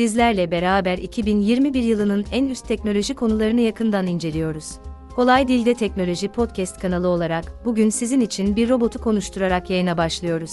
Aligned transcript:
Sizlerle 0.00 0.50
beraber 0.50 0.98
2021 0.98 1.82
yılının 1.82 2.24
en 2.32 2.44
üst 2.44 2.68
teknoloji 2.68 3.14
konularını 3.14 3.60
yakından 3.60 4.06
inceliyoruz. 4.06 4.78
Kolay 5.16 5.48
Dilde 5.48 5.74
Teknoloji 5.74 6.28
Podcast 6.28 6.80
kanalı 6.80 7.08
olarak 7.08 7.44
bugün 7.64 7.90
sizin 7.90 8.20
için 8.20 8.56
bir 8.56 8.68
robotu 8.68 8.98
konuşturarak 8.98 9.70
yayına 9.70 9.96
başlıyoruz. 9.96 10.50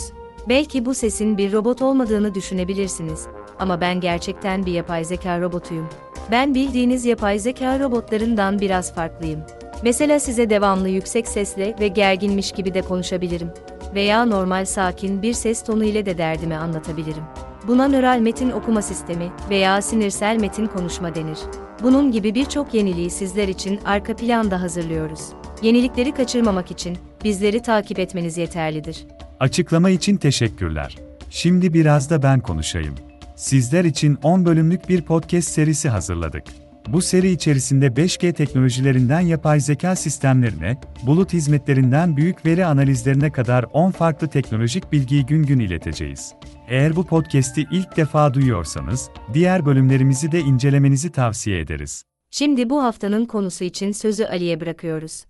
Belki 0.49 0.85
bu 0.85 0.93
sesin 0.93 1.37
bir 1.37 1.53
robot 1.53 1.81
olmadığını 1.81 2.35
düşünebilirsiniz 2.35 3.27
ama 3.59 3.81
ben 3.81 3.99
gerçekten 3.99 4.65
bir 4.65 4.71
yapay 4.71 5.05
zeka 5.05 5.41
robotuyum. 5.41 5.89
Ben 6.31 6.55
bildiğiniz 6.55 7.05
yapay 7.05 7.39
zeka 7.39 7.79
robotlarından 7.79 8.59
biraz 8.59 8.95
farklıyım. 8.95 9.39
Mesela 9.83 10.19
size 10.19 10.49
devamlı 10.49 10.89
yüksek 10.89 11.27
sesle 11.27 11.75
ve 11.79 11.87
gerginmiş 11.87 12.51
gibi 12.51 12.73
de 12.73 12.81
konuşabilirim. 12.81 13.49
Veya 13.95 14.25
normal 14.25 14.65
sakin 14.65 15.21
bir 15.21 15.33
ses 15.33 15.63
tonu 15.63 15.83
ile 15.83 16.05
de 16.05 16.17
derdimi 16.17 16.55
anlatabilirim. 16.55 17.23
Buna 17.67 17.87
nöral 17.87 18.19
metin 18.19 18.49
okuma 18.49 18.81
sistemi 18.81 19.31
veya 19.49 19.81
sinirsel 19.81 20.37
metin 20.39 20.65
konuşma 20.65 21.15
denir. 21.15 21.37
Bunun 21.83 22.11
gibi 22.11 22.35
birçok 22.35 22.73
yeniliği 22.73 23.09
sizler 23.09 23.47
için 23.47 23.79
arka 23.85 24.15
planda 24.15 24.61
hazırlıyoruz. 24.61 25.21
Yenilikleri 25.61 26.11
kaçırmamak 26.11 26.71
için 26.71 26.97
bizleri 27.23 27.61
takip 27.61 27.99
etmeniz 27.99 28.37
yeterlidir. 28.37 29.05
Açıklama 29.39 29.89
için 29.89 30.17
teşekkürler. 30.17 30.97
Şimdi 31.29 31.73
biraz 31.73 32.09
da 32.09 32.23
ben 32.23 32.39
konuşayım. 32.39 32.95
Sizler 33.35 33.85
için 33.85 34.17
10 34.23 34.45
bölümlük 34.45 34.89
bir 34.89 35.01
podcast 35.01 35.49
serisi 35.49 35.89
hazırladık. 35.89 36.43
Bu 36.87 37.01
seri 37.01 37.31
içerisinde 37.31 37.85
5G 37.85 38.33
teknolojilerinden 38.33 39.19
yapay 39.19 39.59
zeka 39.59 39.95
sistemlerine, 39.95 40.77
bulut 41.03 41.33
hizmetlerinden 41.33 42.17
büyük 42.17 42.45
veri 42.45 42.65
analizlerine 42.65 43.31
kadar 43.31 43.65
10 43.73 43.91
farklı 43.91 44.27
teknolojik 44.27 44.91
bilgiyi 44.91 45.25
gün 45.25 45.43
gün 45.43 45.59
ileteceğiz. 45.59 46.33
Eğer 46.67 46.95
bu 46.95 47.05
podcast'i 47.05 47.67
ilk 47.71 47.97
defa 47.97 48.33
duyuyorsanız, 48.33 49.09
diğer 49.33 49.65
bölümlerimizi 49.65 50.31
de 50.31 50.39
incelemenizi 50.39 51.11
tavsiye 51.11 51.59
ederiz. 51.59 52.03
Şimdi 52.31 52.69
bu 52.69 52.83
haftanın 52.83 53.25
konusu 53.25 53.63
için 53.63 53.91
sözü 53.91 54.25
Ali'ye 54.25 54.61
bırakıyoruz. 54.61 55.25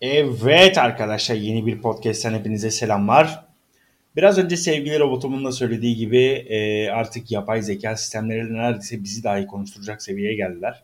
Evet 0.00 0.78
arkadaşlar 0.78 1.34
yeni 1.34 1.66
bir 1.66 1.82
podcast'ten 1.82 2.34
hepinize 2.34 2.70
selamlar. 2.70 3.49
Biraz 4.16 4.38
önce 4.38 4.56
sevgili 4.56 4.98
robotumun 4.98 5.44
da 5.44 5.52
söylediği 5.52 5.96
gibi 5.96 6.24
e, 6.26 6.88
artık 6.88 7.30
yapay 7.30 7.62
zeka 7.62 7.96
sistemleri 7.96 8.54
neredeyse 8.54 9.04
bizi 9.04 9.24
dahi 9.24 9.46
konuşturacak 9.46 10.02
seviyeye 10.02 10.34
geldiler. 10.34 10.82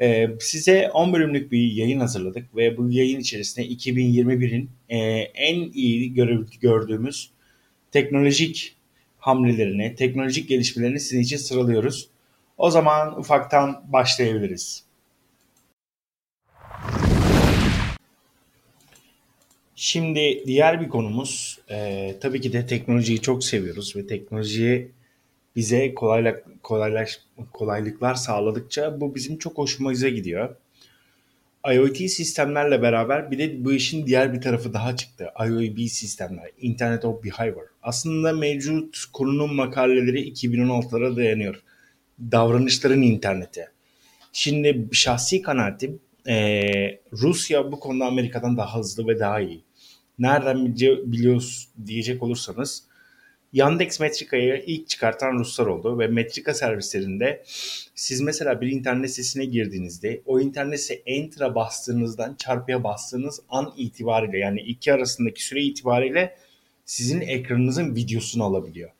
E, 0.00 0.28
size 0.40 0.90
10 0.90 1.12
bölümlük 1.12 1.52
bir 1.52 1.72
yayın 1.72 2.00
hazırladık 2.00 2.56
ve 2.56 2.76
bu 2.76 2.90
yayın 2.90 3.20
içerisinde 3.20 3.66
2021'in 3.66 4.70
e, 4.88 4.98
en 5.34 5.72
iyi 5.72 6.14
gördüğümüz 6.60 7.30
teknolojik 7.92 8.76
hamlelerini, 9.18 9.94
teknolojik 9.94 10.48
gelişmelerini 10.48 11.00
sizin 11.00 11.20
için 11.20 11.36
sıralıyoruz. 11.36 12.08
O 12.58 12.70
zaman 12.70 13.18
ufaktan 13.18 13.84
başlayabiliriz. 13.92 14.85
Şimdi 19.78 20.42
diğer 20.46 20.80
bir 20.80 20.88
konumuz 20.88 21.58
e, 21.70 22.14
tabii 22.20 22.40
ki 22.40 22.52
de 22.52 22.66
teknolojiyi 22.66 23.20
çok 23.20 23.44
seviyoruz 23.44 23.96
ve 23.96 24.06
teknolojiyi 24.06 24.90
bize 25.56 25.94
kolaylık, 25.94 26.62
kolaylaş, 26.62 27.20
kolaylıklar 27.52 28.14
sağladıkça 28.14 29.00
bu 29.00 29.14
bizim 29.14 29.38
çok 29.38 29.58
hoşumuza 29.58 30.08
gidiyor. 30.08 30.56
IoT 31.72 31.96
sistemlerle 31.96 32.82
beraber 32.82 33.30
bir 33.30 33.38
de 33.38 33.64
bu 33.64 33.72
işin 33.72 34.06
diğer 34.06 34.32
bir 34.32 34.40
tarafı 34.40 34.72
daha 34.72 34.96
çıktı. 34.96 35.28
IoB 35.46 35.78
sistemler, 35.88 36.50
Internet 36.60 37.04
of 37.04 37.24
Behavior. 37.24 37.66
Aslında 37.82 38.32
mevcut 38.32 39.04
konunun 39.12 39.54
makaleleri 39.54 40.28
2016'lara 40.32 41.16
dayanıyor. 41.16 41.62
Davranışların 42.20 43.02
interneti. 43.02 43.68
Şimdi 44.32 44.88
şahsi 44.92 45.42
kanaatim 45.42 46.00
e, 46.28 46.60
Rusya 47.12 47.72
bu 47.72 47.80
konuda 47.80 48.06
Amerika'dan 48.06 48.56
daha 48.56 48.78
hızlı 48.78 49.08
ve 49.08 49.18
daha 49.18 49.40
iyi. 49.40 49.65
Nereden 50.18 50.76
biliyoruz 51.12 51.68
diyecek 51.86 52.22
olursanız 52.22 52.84
Yandex 53.52 54.00
Metrika'yı 54.00 54.62
ilk 54.66 54.88
çıkartan 54.88 55.38
Ruslar 55.38 55.66
oldu 55.66 55.98
ve 55.98 56.06
Metrika 56.06 56.54
servislerinde 56.54 57.42
siz 57.94 58.20
mesela 58.20 58.60
bir 58.60 58.68
internet 58.68 59.10
sitesine 59.10 59.44
girdiğinizde 59.44 60.22
o 60.26 60.40
internet 60.40 60.80
sitesine 60.80 61.02
Enter'a 61.06 61.54
bastığınızdan 61.54 62.34
çarpıya 62.34 62.84
bastığınız 62.84 63.40
an 63.48 63.74
itibariyle 63.76 64.38
yani 64.38 64.60
iki 64.60 64.92
arasındaki 64.92 65.44
süre 65.44 65.62
itibariyle 65.62 66.36
sizin 66.84 67.20
ekranınızın 67.20 67.96
videosunu 67.96 68.44
alabiliyor. 68.44 68.90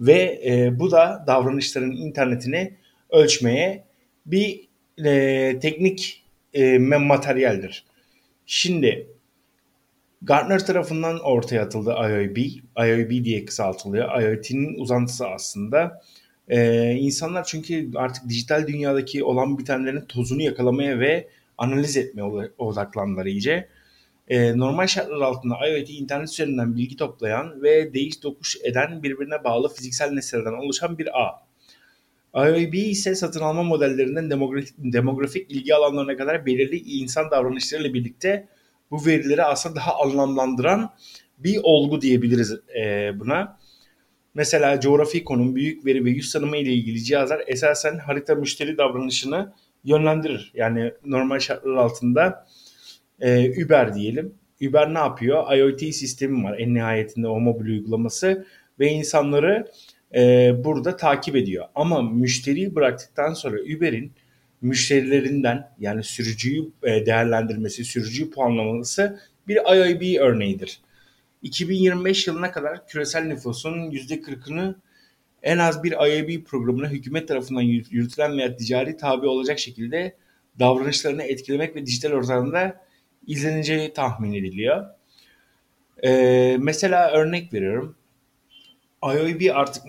Ve 0.00 0.42
e, 0.46 0.80
bu 0.80 0.90
da 0.90 1.24
davranışların 1.26 1.92
internetini 1.92 2.76
ölçmeye 3.10 3.84
bir 4.26 4.68
e, 5.04 5.58
teknik 5.58 6.24
e, 6.54 6.78
materyaldir. 6.78 7.84
Şimdi 8.46 9.06
Gartner 10.24 10.66
tarafından 10.66 11.20
ortaya 11.20 11.62
atıldı 11.62 11.90
IOB. 11.90 12.36
IOB 12.86 13.24
diye 13.24 13.44
kısaltılıyor. 13.44 14.22
IoT'nin 14.22 14.74
uzantısı 14.80 15.28
aslında. 15.28 16.02
Ee, 16.48 16.92
insanlar 16.92 17.44
çünkü 17.44 17.90
artık 17.96 18.28
dijital 18.28 18.66
dünyadaki 18.66 19.24
olan 19.24 19.58
bitenlerin 19.58 20.00
tozunu 20.00 20.42
yakalamaya 20.42 21.00
ve 21.00 21.28
analiz 21.58 21.96
etmeye 21.96 22.50
odaklandılar 22.58 23.26
iyice. 23.26 23.68
Ee, 24.28 24.58
normal 24.58 24.86
şartlar 24.86 25.20
altında 25.20 25.68
IoT 25.68 25.90
internet 25.90 26.28
üzerinden 26.28 26.76
bilgi 26.76 26.96
toplayan 26.96 27.62
ve 27.62 27.94
değiş 27.94 28.16
tokuş 28.16 28.56
eden 28.64 29.02
birbirine 29.02 29.44
bağlı 29.44 29.68
fiziksel 29.68 30.12
nesnelerden 30.12 30.52
oluşan 30.52 30.98
bir 30.98 31.08
ağ. 31.20 31.42
IOB 32.34 32.74
ise 32.74 33.14
satın 33.14 33.40
alma 33.40 33.62
modellerinden 33.62 34.30
demografik, 34.30 34.74
demografik 34.78 35.50
ilgi 35.50 35.74
alanlarına 35.74 36.16
kadar 36.16 36.46
belirli 36.46 36.76
insan 36.76 37.30
davranışlarıyla 37.30 37.94
birlikte 37.94 38.48
bu 38.92 39.06
verileri 39.06 39.42
aslında 39.44 39.76
daha 39.76 40.00
anlamlandıran 40.00 40.90
bir 41.38 41.60
olgu 41.62 42.00
diyebiliriz 42.00 42.58
e, 42.80 43.12
buna. 43.20 43.58
Mesela 44.34 44.80
coğrafi 44.80 45.24
konum, 45.24 45.56
büyük 45.56 45.86
veri 45.86 46.04
ve 46.04 46.10
yüz 46.10 46.32
tanıma 46.32 46.56
ile 46.56 46.72
ilgili 46.72 47.04
cihazlar 47.04 47.42
esasen 47.46 47.98
harita 47.98 48.34
müşteri 48.34 48.78
davranışını 48.78 49.52
yönlendirir. 49.84 50.52
Yani 50.54 50.92
normal 51.04 51.38
şartlar 51.38 51.74
altında 51.74 52.46
e, 53.20 53.64
Uber 53.64 53.94
diyelim. 53.94 54.34
Uber 54.68 54.94
ne 54.94 54.98
yapıyor? 54.98 55.56
IoT 55.56 55.80
sistemi 55.80 56.44
var 56.44 56.58
en 56.58 56.74
nihayetinde 56.74 57.28
o 57.28 57.40
mobil 57.40 57.66
uygulaması 57.66 58.46
ve 58.80 58.86
insanları 58.86 59.66
e, 60.14 60.52
burada 60.64 60.96
takip 60.96 61.36
ediyor. 61.36 61.64
Ama 61.74 62.02
müşteriyi 62.02 62.74
bıraktıktan 62.74 63.32
sonra 63.34 63.56
Uber'in 63.76 64.12
müşterilerinden 64.62 65.70
yani 65.78 66.04
sürücüyü 66.04 66.70
e, 66.82 67.06
değerlendirmesi, 67.06 67.84
sürücüyü 67.84 68.30
puanlaması 68.30 69.20
bir 69.48 69.56
IIB 69.56 70.20
örneğidir. 70.20 70.80
2025 71.42 72.26
yılına 72.26 72.52
kadar 72.52 72.86
küresel 72.86 73.22
nüfusun 73.22 73.90
%40'ını 73.90 74.74
en 75.42 75.58
az 75.58 75.82
bir 75.82 75.92
IIB 75.92 76.44
programına 76.44 76.88
hükümet 76.88 77.28
tarafından 77.28 77.62
yürütülen 77.62 78.38
veya 78.38 78.56
ticari 78.56 78.96
tabi 78.96 79.26
olacak 79.26 79.58
şekilde 79.58 80.16
davranışlarını 80.58 81.22
etkilemek 81.22 81.76
ve 81.76 81.86
dijital 81.86 82.12
ortamda 82.12 82.80
izleneceği 83.26 83.92
tahmin 83.92 84.32
ediliyor. 84.32 84.86
Ee, 86.04 86.56
mesela 86.60 87.10
örnek 87.10 87.52
veriyorum. 87.52 87.96
IOB 89.02 89.54
artık 89.54 89.82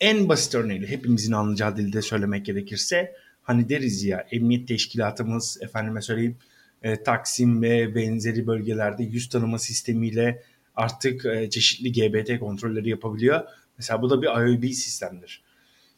en 0.00 0.28
basit 0.28 0.54
örneğiyle 0.54 0.86
hepimizin 0.86 1.32
anlayacağı 1.32 1.76
dilde 1.76 2.02
söylemek 2.02 2.46
gerekirse 2.46 3.14
hani 3.46 3.68
deriz 3.68 4.04
ya 4.04 4.26
emniyet 4.30 4.68
teşkilatımız 4.68 5.58
efendime 5.62 6.02
söyleyeyim 6.02 6.36
e, 6.82 7.02
Taksim 7.02 7.62
ve 7.62 7.94
benzeri 7.94 8.46
bölgelerde 8.46 9.02
yüz 9.04 9.28
tanıma 9.28 9.58
sistemiyle 9.58 10.42
artık 10.74 11.26
e, 11.26 11.50
çeşitli 11.50 11.92
GBT 11.92 12.40
kontrolleri 12.40 12.88
yapabiliyor. 12.88 13.40
Mesela 13.78 14.02
bu 14.02 14.10
da 14.10 14.22
bir 14.22 14.26
IOB 14.26 14.64
sistemdir. 14.64 15.42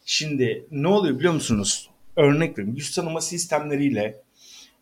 Şimdi 0.05 0.65
ne 0.71 0.87
oluyor 0.87 1.19
biliyor 1.19 1.33
musunuz? 1.33 1.89
Örnek 2.15 2.57
vereyim. 2.57 2.75
Yüz 2.75 2.95
tanıma 2.95 3.21
sistemleriyle 3.21 4.21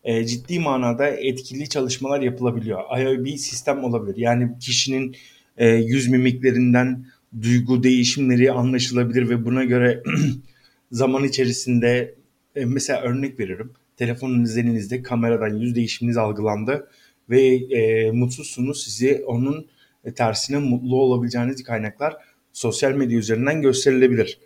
e, 0.04 0.26
ciddi 0.26 0.60
manada 0.60 1.08
etkili 1.08 1.68
çalışmalar 1.68 2.20
yapılabiliyor. 2.20 2.98
IOB 3.00 3.26
sistem 3.36 3.84
olabilir. 3.84 4.16
Yani 4.16 4.58
kişinin 4.60 5.16
e, 5.56 5.68
yüz 5.68 6.08
mimiklerinden 6.08 7.06
duygu 7.42 7.82
değişimleri 7.82 8.52
anlaşılabilir 8.52 9.28
ve 9.28 9.44
buna 9.44 9.64
göre 9.64 10.02
zaman 10.92 11.24
içerisinde 11.24 12.17
e, 12.58 12.64
mesela 12.64 13.02
örnek 13.02 13.40
veririm. 13.40 13.72
Telefonunuz 13.96 14.56
elinizde 14.56 15.02
kameradan 15.02 15.56
yüz 15.56 15.74
değişiminiz 15.74 16.16
algılandı 16.16 16.88
ve 17.30 17.42
e, 17.54 18.10
mutsuzsunuz. 18.10 18.84
Sizi 18.84 19.24
onun 19.26 19.66
e, 20.04 20.14
tersine 20.14 20.58
mutlu 20.58 20.96
olabileceğiniz 20.96 21.62
kaynaklar 21.62 22.16
sosyal 22.52 22.92
medya 22.92 23.18
üzerinden 23.18 23.62
gösterilebilir. 23.62 24.38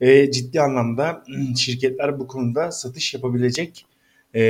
E, 0.00 0.30
ciddi 0.30 0.60
anlamda 0.60 1.24
şirketler 1.56 2.18
bu 2.18 2.26
konuda 2.26 2.70
satış 2.72 3.14
yapabilecek 3.14 3.86
e, 4.34 4.42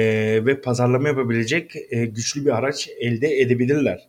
ve 0.46 0.60
pazarlama 0.60 1.08
yapabilecek 1.08 1.72
e, 1.90 2.06
güçlü 2.06 2.44
bir 2.44 2.50
araç 2.50 2.88
elde 3.00 3.40
edebilirler. 3.40 4.08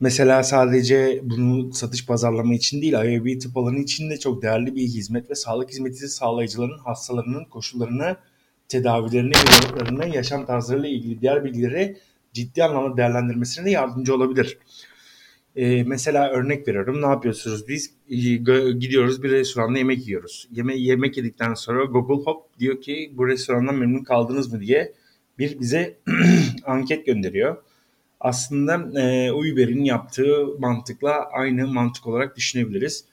Mesela 0.00 0.42
sadece 0.42 1.20
bunu 1.22 1.72
satış 1.72 2.06
pazarlama 2.06 2.54
için 2.54 2.82
değil, 2.82 2.92
IOB 2.92 3.40
tıp 3.40 3.56
alanı 3.56 3.78
için 3.78 4.10
de 4.10 4.18
çok 4.18 4.42
değerli 4.42 4.74
bir 4.74 4.82
hizmet 4.82 5.30
ve 5.30 5.34
sağlık 5.34 5.70
hizmeti 5.70 6.08
sağlayıcıların 6.08 6.78
hastalarının 6.78 7.44
koşullarını, 7.44 8.16
tedavilerini, 8.68 9.32
yorumlarını, 9.62 10.16
yaşam 10.16 10.46
tarzlarıyla 10.46 10.88
ilgili 10.88 11.20
diğer 11.20 11.44
bilgileri 11.44 11.96
ciddi 12.32 12.64
anlamda 12.64 12.96
değerlendirmesine 12.96 13.64
de 13.64 13.70
yardımcı 13.70 14.14
olabilir. 14.14 14.58
Ee, 15.56 15.82
mesela 15.82 16.30
örnek 16.30 16.68
veriyorum 16.68 17.02
ne 17.02 17.06
yapıyorsunuz 17.06 17.68
biz 17.68 17.94
gidiyoruz 18.78 19.22
bir 19.22 19.30
restoranda 19.30 19.78
yemek 19.78 20.06
yiyoruz. 20.06 20.48
Yeme 20.52 20.76
yemek 20.76 21.16
yedikten 21.16 21.54
sonra 21.54 21.84
Google 21.84 22.24
hop 22.24 22.58
diyor 22.58 22.80
ki 22.80 23.12
bu 23.16 23.28
restorandan 23.28 23.74
memnun 23.74 24.04
kaldınız 24.04 24.52
mı 24.52 24.60
diye 24.60 24.92
bir 25.38 25.60
bize 25.60 25.98
anket 26.66 27.06
gönderiyor. 27.06 27.56
Aslında 28.20 29.00
e, 29.00 29.32
Uber'in 29.32 29.84
yaptığı 29.84 30.46
mantıkla 30.58 31.28
aynı 31.32 31.66
mantık 31.66 32.06
olarak 32.06 32.36
düşünebiliriz. 32.36 33.04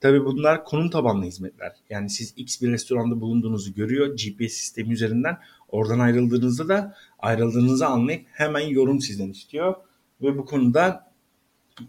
Tabii 0.00 0.24
bunlar 0.24 0.64
konum 0.64 0.90
tabanlı 0.90 1.24
hizmetler. 1.24 1.72
Yani 1.90 2.10
siz 2.10 2.34
X 2.36 2.62
bir 2.62 2.72
restoranda 2.72 3.20
bulunduğunuzu 3.20 3.74
görüyor 3.74 4.16
GPS 4.16 4.52
sistemi 4.52 4.92
üzerinden. 4.92 5.38
Oradan 5.68 5.98
ayrıldığınızda 5.98 6.68
da 6.68 6.94
ayrıldığınızı 7.18 7.86
anlayıp 7.86 8.26
hemen 8.32 8.68
yorum 8.68 9.00
sizden 9.00 9.30
istiyor. 9.30 9.74
Ve 10.22 10.38
bu 10.38 10.44
konuda 10.44 11.12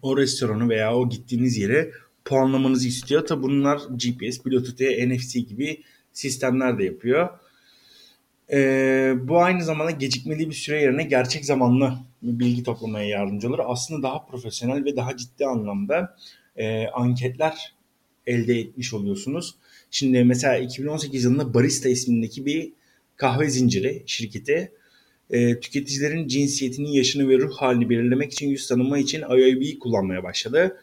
o 0.01 0.17
restoranı 0.17 0.69
veya 0.69 0.95
o 0.95 1.09
gittiğiniz 1.09 1.57
yere 1.57 1.91
puanlamanızı 2.25 2.87
istiyor. 2.87 3.25
Tabi 3.25 3.43
bunlar 3.43 3.77
GPS, 3.77 4.45
Bluetooth, 4.45 5.07
NFC 5.07 5.39
gibi 5.39 5.83
sistemler 6.13 6.79
de 6.79 6.83
yapıyor. 6.83 7.29
Ee, 8.51 9.13
bu 9.23 9.39
aynı 9.39 9.63
zamanda 9.63 9.91
gecikmeli 9.91 10.49
bir 10.49 10.55
süre 10.55 10.81
yerine 10.81 11.03
gerçek 11.03 11.45
zamanlı 11.45 11.93
bilgi 12.21 12.63
toplamaya 12.63 13.07
yardımcı 13.09 13.49
olur. 13.49 13.59
Aslında 13.65 14.03
daha 14.03 14.25
profesyonel 14.25 14.85
ve 14.85 14.95
daha 14.95 15.17
ciddi 15.17 15.45
anlamda 15.45 16.15
e, 16.55 16.87
anketler 16.87 17.73
elde 18.27 18.59
etmiş 18.59 18.93
oluyorsunuz. 18.93 19.55
Şimdi 19.91 20.23
mesela 20.23 20.57
2018 20.57 21.23
yılında 21.23 21.53
Barista 21.53 21.89
ismindeki 21.89 22.45
bir 22.45 22.71
kahve 23.15 23.49
zinciri 23.49 24.03
şirketi 24.05 24.71
e, 25.29 25.59
tüketicilerin 25.59 26.27
cinsiyetinin 26.27 26.87
yaşını 26.87 27.29
ve 27.29 27.37
ruh 27.37 27.55
halini 27.55 27.89
belirlemek 27.89 28.33
için 28.33 28.49
yüz 28.49 28.67
tanıma 28.67 28.97
için 28.97 29.21
IOB'yi 29.21 29.79
kullanmaya 29.79 30.23
başladı. 30.23 30.77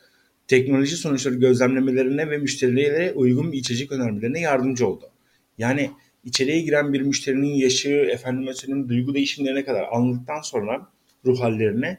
Teknoloji 0.49 0.97
sonuçları 0.97 1.35
gözlemlemelerine 1.35 2.31
ve 2.31 2.39
müşterilere 2.39 3.13
uygun 3.13 3.53
bir 3.53 3.59
içecek 3.59 3.93
önermelerine 3.93 4.41
yardımcı 4.41 4.87
oldu. 4.87 5.11
Yani 5.59 5.91
içeriye 6.27 6.61
giren 6.61 6.93
bir 6.93 7.01
müşterinin 7.01 7.55
yaşı, 7.55 7.91
efendim 7.91 8.45
mesela 8.45 8.89
duygu 8.89 9.15
değişimlerine 9.15 9.65
kadar 9.65 9.85
anladıktan 9.93 10.41
sonra 10.41 10.89
ruh 11.25 11.41
hallerine 11.41 11.99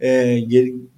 e, 0.00 0.08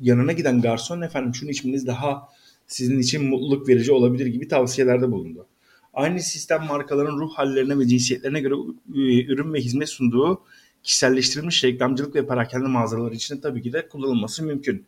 yanına 0.00 0.32
giden 0.32 0.60
garson 0.60 1.00
efendim 1.00 1.34
şunu 1.34 1.50
içmeniz 1.50 1.86
daha 1.86 2.28
sizin 2.66 2.98
için 2.98 3.24
mutluluk 3.24 3.68
verici 3.68 3.92
olabilir 3.92 4.26
gibi 4.26 4.48
tavsiyelerde 4.48 5.10
bulundu. 5.10 5.46
Aynı 5.94 6.20
sistem 6.20 6.62
markaların 6.64 7.18
ruh 7.18 7.32
hallerine 7.34 7.78
ve 7.78 7.86
cinsiyetlerine 7.86 8.40
göre 8.40 8.54
e, 8.94 9.24
ürün 9.24 9.52
ve 9.52 9.60
hizmet 9.60 9.88
sunduğu 9.88 10.42
kişiselleştirilmiş 10.82 11.64
reklamcılık 11.64 12.14
ve 12.14 12.26
parakende 12.26 12.68
mağazaları 12.68 13.14
için 13.14 13.40
tabii 13.40 13.62
ki 13.62 13.72
de 13.72 13.88
kullanılması 13.88 14.42
mümkün. 14.44 14.86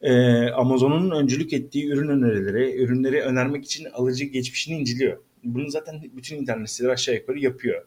Ee, 0.00 0.50
Amazon'un 0.50 1.10
öncülük 1.10 1.52
ettiği 1.52 1.88
ürün 1.88 2.08
önerileri, 2.08 2.82
ürünleri 2.82 3.20
önermek 3.20 3.64
için 3.64 3.84
alıcı 3.84 4.24
geçmişini 4.24 4.78
inceliyor. 4.78 5.18
Bunu 5.44 5.70
zaten 5.70 6.02
bütün 6.16 6.36
internet 6.36 6.70
siteleri 6.70 6.92
aşağı 6.92 7.14
yukarı 7.14 7.38
yapıyor. 7.38 7.86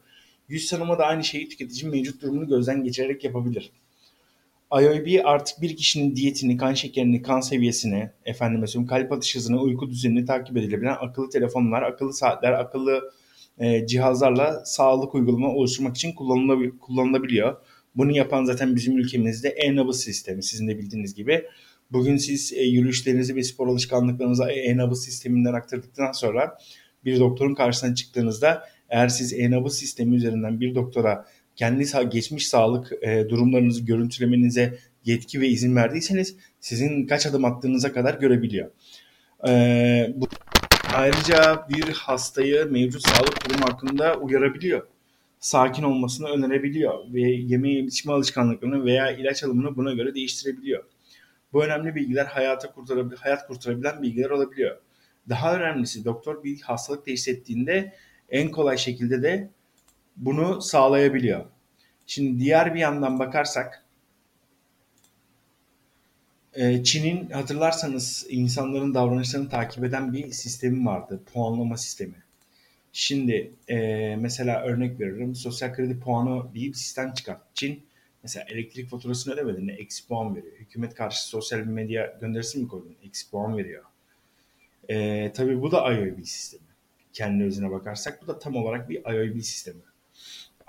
Yüz 0.50 0.70
tanıma 0.70 1.00
da 1.00 1.06
aynı 1.06 1.24
şeyi 1.24 1.50
tüketicinin 1.50 1.92
mevcut 1.92 2.22
durumunu 2.22 2.48
gözden 2.48 2.84
geçirerek 2.84 3.24
yapabilir. 3.24 3.72
IOB 4.82 5.26
artık 5.26 5.62
bir 5.62 5.76
kişinin 5.76 6.16
diyetini, 6.16 6.58
kan 6.58 6.74
şekerini, 6.74 7.22
kan 7.22 7.40
seviyesini, 7.42 8.10
efendim 8.26 8.62
mesela 8.62 8.86
kalp 8.86 9.12
atış 9.12 9.36
hızını, 9.36 9.62
uyku 9.62 9.90
düzenini 9.90 10.26
takip 10.26 10.58
edilebilen 10.58 10.96
akıllı 11.00 11.30
telefonlar, 11.30 11.82
akıllı 11.82 12.14
saatler, 12.14 12.52
akıllı 12.52 13.12
e, 13.60 13.88
cihazlarla 13.88 14.66
sağlık 14.66 15.16
uygulama 15.16 15.50
oluşturmak 15.50 15.96
için 15.96 16.14
kullanılabiliyor. 16.80 17.58
Bunu 17.96 18.18
yapan 18.18 18.46
zaten 18.46 18.76
bizim 18.76 18.98
ülkemizde 18.98 19.50
e-nabız 19.50 20.04
sistemi 20.04 20.44
sizin 20.44 20.68
de 20.68 20.78
bildiğiniz 20.78 21.16
gibi. 21.16 21.46
Bugün 21.92 22.18
siz 22.18 22.54
e, 22.54 22.64
yürüyüşlerinizi 22.64 23.36
ve 23.36 23.44
spor 23.44 23.68
alışkanlıklarınızı 23.68 24.44
e-nabız 24.44 25.04
sisteminden 25.04 25.54
aktardıktan 25.54 26.12
sonra 26.12 26.58
bir 27.06 27.20
doktorun 27.20 27.56
karşısına 27.56 27.96
çıktığınızda 27.96 28.64
eğer 28.90 29.08
siz 29.08 29.34
e-nabız 29.34 29.78
sistemi 29.78 30.16
üzerinden 30.16 30.60
bir 30.60 30.76
doktora 30.76 31.26
kendi 31.56 32.10
geçmiş 32.10 32.48
sağlık 32.48 32.92
e, 33.02 33.30
durumlarınızı 33.30 33.86
görüntülemenize 33.86 34.78
yetki 35.06 35.42
ve 35.42 35.48
izin 35.48 35.76
verdiyseniz 35.76 36.36
sizin 36.60 37.08
kaç 37.08 37.26
adım 37.26 37.46
attığınıza 37.46 37.94
kadar 37.94 38.14
görebiliyor. 38.14 38.72
E, 39.48 40.14
bu 40.16 40.28
Ayrıca 40.96 41.68
bir 41.70 41.94
hastayı 41.94 42.68
mevcut 42.72 43.08
sağlık 43.08 43.50
durumu 43.50 43.66
hakkında 43.66 44.18
uyarabiliyor. 44.18 44.88
Sakin 45.40 45.84
olmasını 45.84 46.28
önerebiliyor 46.28 47.14
ve 47.14 47.22
yeme 47.22 47.72
içme 47.72 48.14
alışkanlıklarını 48.14 48.86
veya 48.86 49.12
ilaç 49.12 49.44
alımını 49.44 49.76
buna 49.76 49.94
göre 49.94 50.16
değiştirebiliyor. 50.16 50.84
Bu 51.54 51.64
önemli 51.64 51.96
bilgiler 51.96 52.26
hayata 52.26 52.72
kurtarabil 52.72 53.16
hayat 53.16 53.48
kurtarabilen 53.48 54.02
bilgiler 54.02 54.30
olabiliyor. 54.30 54.78
Daha 55.30 55.56
önemlisi 55.56 56.06
doktor 56.06 56.44
bir 56.44 56.62
hastalık 56.62 57.06
teşhis 57.06 57.28
ettiğinde 57.28 57.94
en 58.30 58.52
kolay 58.52 58.78
şekilde 58.78 59.24
de 59.24 59.50
bunu 60.18 60.62
sağlayabiliyor. 60.62 61.46
Şimdi 62.08 62.40
diğer 62.40 62.76
bir 62.76 62.80
yandan 62.80 63.20
bakarsak 63.20 63.86
ee, 66.54 66.84
Çin'in 66.84 67.30
hatırlarsanız 67.30 68.26
insanların 68.30 68.94
davranışlarını 68.94 69.50
takip 69.50 69.84
eden 69.84 70.14
bir 70.14 70.32
sistemi 70.32 70.86
vardı. 70.86 71.22
Puanlama 71.34 71.78
sistemi. 71.78 72.16
Şimdi 72.94 73.52
e, 73.68 73.78
mesela 74.16 74.62
örnek 74.62 75.00
veriyorum. 75.00 75.36
Sosyal 75.36 75.74
kredi 75.74 76.00
puanı 76.00 76.54
diye 76.54 76.70
bir 76.70 76.74
sistem 76.74 77.14
çıkarttı. 77.14 77.46
Çin 77.54 77.84
mesela 78.24 78.46
elektrik 78.50 78.90
faturasını 78.90 79.34
ödemediğinde 79.34 79.74
eksi 79.74 80.08
puan 80.08 80.36
veriyor. 80.36 80.54
Hükümet 80.60 80.96
karşı 80.96 81.28
sosyal 81.28 81.60
medya 81.60 82.18
gönderisi 82.22 82.60
mi 82.60 82.68
koydun? 82.68 82.96
Eksi 83.04 83.32
puan 83.32 83.58
veriyor. 83.58 83.84
E, 84.90 85.32
tabii 85.36 85.62
bu 85.62 85.72
da 85.72 85.94
IOB 85.94 86.24
sistemi. 86.24 86.64
Kendi 87.14 87.44
özüne 87.44 87.72
bakarsak 87.72 88.22
bu 88.24 88.28
da 88.28 88.40
tam 88.40 88.56
olarak 88.56 88.90
bir 88.90 88.96
IOB 88.96 89.42
sistemi. 89.42 89.82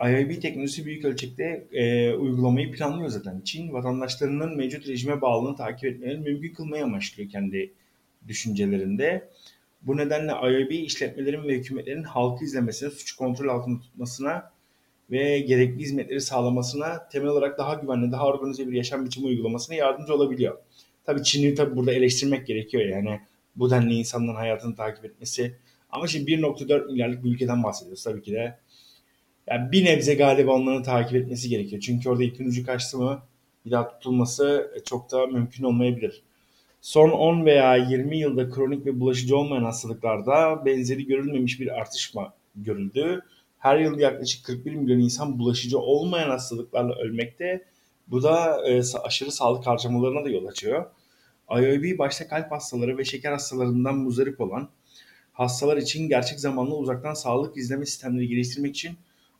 IIB 0.00 0.42
teknolojisi 0.42 0.86
büyük 0.86 1.04
ölçekte 1.04 1.66
e, 1.72 2.12
uygulamayı 2.14 2.72
planlıyor 2.72 3.08
zaten. 3.08 3.40
Çin 3.44 3.72
vatandaşlarının 3.72 4.56
mevcut 4.56 4.88
rejime 4.88 5.20
bağlılığını 5.20 5.56
takip 5.56 5.84
etmelerini 5.84 6.30
mümkün 6.30 6.54
kılmayı 6.54 6.84
amaçlıyor 6.84 7.30
kendi 7.30 7.72
düşüncelerinde. 8.28 9.28
Bu 9.82 9.96
nedenle 9.96 10.32
IIB 10.32 10.70
işletmelerin 10.70 11.48
ve 11.48 11.54
hükümetlerin 11.54 12.02
halkı 12.02 12.44
izlemesine, 12.44 12.90
suç 12.90 13.12
kontrol 13.12 13.48
altında 13.48 13.80
tutmasına 13.80 14.50
ve 15.10 15.38
gerekli 15.38 15.78
hizmetleri 15.80 16.20
sağlamasına 16.20 17.08
temel 17.08 17.28
olarak 17.28 17.58
daha 17.58 17.74
güvenli, 17.74 18.12
daha 18.12 18.26
organize 18.26 18.68
bir 18.68 18.72
yaşam 18.72 19.04
biçimi 19.04 19.26
uygulamasına 19.26 19.76
yardımcı 19.76 20.14
olabiliyor. 20.14 20.58
Tabii 21.04 21.22
Çin'i 21.22 21.54
tabii 21.54 21.76
burada 21.76 21.92
eleştirmek 21.92 22.46
gerekiyor 22.46 22.84
yani 22.84 23.20
bu 23.56 23.70
denli 23.70 23.94
insanların 23.94 24.36
hayatını 24.36 24.76
takip 24.76 25.04
etmesi. 25.04 25.56
Ama 25.90 26.06
şimdi 26.06 26.30
1.4 26.30 26.86
milyarlık 26.86 27.24
bir 27.24 27.30
ülkeden 27.30 27.62
bahsediyoruz 27.62 28.04
tabii 28.04 28.22
ki 28.22 28.32
de 28.32 28.58
yani 29.46 29.72
bir 29.72 29.84
nebze 29.84 30.14
galiba 30.14 30.52
onların 30.52 30.82
takip 30.82 31.16
etmesi 31.16 31.48
gerekiyor. 31.48 31.82
Çünkü 31.82 32.10
orada 32.10 32.24
ipin 32.24 32.48
ucu 32.48 32.66
kaçtı 32.66 32.98
mı 32.98 33.22
bir 33.66 33.70
daha 33.70 33.88
tutulması 33.88 34.72
e, 34.76 34.80
çok 34.80 35.12
da 35.12 35.26
mümkün 35.26 35.64
olmayabilir. 35.64 36.22
Son 36.80 37.10
10 37.10 37.44
veya 37.46 37.76
20 37.76 38.18
yılda 38.18 38.50
kronik 38.50 38.86
ve 38.86 39.00
bulaşıcı 39.00 39.36
olmayan 39.36 39.64
hastalıklarda 39.64 40.66
benzeri 40.66 41.06
görülmemiş 41.06 41.60
bir 41.60 41.80
artış 41.80 42.14
görüldü. 42.56 43.22
Her 43.58 43.78
yıl 43.78 43.98
yaklaşık 43.98 44.44
41 44.46 44.74
milyon 44.74 44.98
insan 44.98 45.38
bulaşıcı 45.38 45.78
olmayan 45.78 46.30
hastalıklarla 46.30 46.94
ölmekte. 46.94 47.64
Bu 48.08 48.22
da 48.22 48.62
e, 48.68 48.82
aşırı 49.04 49.32
sağlık 49.32 49.66
harcamalarına 49.66 50.24
da 50.24 50.28
yol 50.28 50.46
açıyor. 50.46 50.86
IOB 51.58 51.98
başta 51.98 52.28
kalp 52.28 52.52
hastaları 52.52 52.98
ve 52.98 53.04
şeker 53.04 53.32
hastalarından 53.32 53.96
muzdarip 53.96 54.40
olan 54.40 54.68
hastalar 55.32 55.76
için 55.76 56.08
gerçek 56.08 56.40
zamanlı 56.40 56.76
uzaktan 56.76 57.14
sağlık 57.14 57.56
izleme 57.56 57.86
sistemleri 57.86 58.28
geliştirmek 58.28 58.76
için 58.76 58.96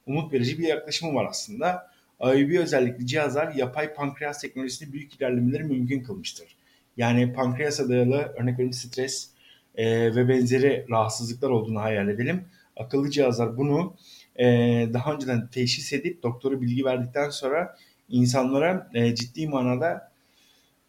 umut 0.06 0.32
verici 0.32 0.58
bir 0.58 0.68
yaklaşımı 0.68 1.14
var 1.14 1.26
aslında. 1.30 1.92
IOB 2.20 2.58
özellikli 2.58 3.06
cihazlar 3.06 3.54
yapay 3.54 3.94
pankreas 3.94 4.40
teknolojisinde 4.40 4.92
büyük 4.92 5.14
ilerlemeleri 5.14 5.64
mümkün 5.64 6.02
kılmıştır. 6.02 6.56
Yani 6.96 7.32
pankreasa 7.32 7.88
dayalı 7.88 8.16
örnek 8.16 8.54
veriyorum 8.54 8.72
stres 8.72 9.30
e, 9.74 10.14
ve 10.16 10.28
benzeri 10.28 10.86
rahatsızlıklar 10.90 11.50
olduğunu 11.50 11.80
hayal 11.80 12.08
edelim. 12.08 12.44
Akıllı 12.76 13.10
cihazlar 13.10 13.56
bunu 13.56 13.94
e, 14.36 14.44
daha 14.92 15.14
önceden 15.14 15.48
teşhis 15.48 15.92
edip 15.92 16.22
doktoru 16.22 16.60
bilgi 16.60 16.84
verdikten 16.84 17.30
sonra 17.30 17.76
insanlara 18.08 18.90
e, 18.94 19.14
ciddi 19.14 19.48
manada 19.48 20.11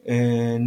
e, 0.05 0.15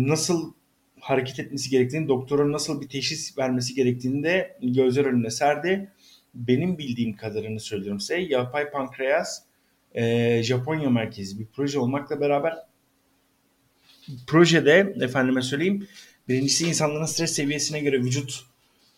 nasıl 0.09 0.53
hareket 1.01 1.41
etmesi 1.41 1.71
gerektiğini, 1.71 2.09
doktorun 2.09 2.53
nasıl 2.53 2.81
bir 2.81 2.89
teşhis 2.89 3.39
vermesi 3.39 3.75
gerektiğini 3.75 4.23
de 4.23 4.59
gözler 4.63 5.05
önüne 5.05 5.31
serdi 5.31 5.91
benim 6.35 6.79
bildiğim 6.79 7.17
kadarını 7.17 7.61
söylüyorum 7.61 8.01
size. 8.01 8.21
Yapay 8.21 8.71
Pankreas 8.71 9.43
e, 9.95 10.43
Japonya 10.43 10.91
merkezi 10.91 11.39
bir 11.39 11.47
proje 11.47 11.79
olmakla 11.79 12.21
beraber 12.21 12.55
projede 14.27 14.95
efendime 15.01 15.43
söyleyeyim 15.43 15.89
birincisi 16.29 16.69
insanların 16.69 17.05
stres 17.05 17.33
seviyesine 17.33 17.81
göre 17.81 17.99
vücut 17.99 18.47